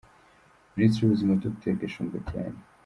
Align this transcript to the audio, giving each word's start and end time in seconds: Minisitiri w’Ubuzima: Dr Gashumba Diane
Minisitiri 0.75 1.03
w’Ubuzima: 1.03 1.39
Dr 1.43 1.73
Gashumba 1.81 2.17
Diane 2.27 2.61